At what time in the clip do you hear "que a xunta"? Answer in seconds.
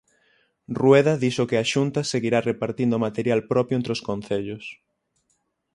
1.49-2.01